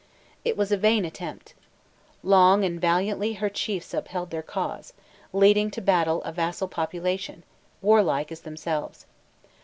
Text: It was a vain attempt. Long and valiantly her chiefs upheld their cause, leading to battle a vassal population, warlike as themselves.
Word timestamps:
It 0.43 0.57
was 0.57 0.71
a 0.71 0.77
vain 0.77 1.05
attempt. 1.05 1.53
Long 2.23 2.65
and 2.65 2.81
valiantly 2.81 3.33
her 3.33 3.49
chiefs 3.49 3.93
upheld 3.93 4.31
their 4.31 4.41
cause, 4.41 4.93
leading 5.31 5.69
to 5.69 5.79
battle 5.79 6.23
a 6.23 6.31
vassal 6.31 6.67
population, 6.69 7.43
warlike 7.83 8.31
as 8.31 8.41
themselves. 8.41 9.05